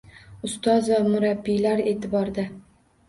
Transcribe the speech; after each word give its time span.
Ustoz 0.47 0.89
va 0.93 0.97
murabbiylar 1.09 1.85
e’tiborda 1.93 2.47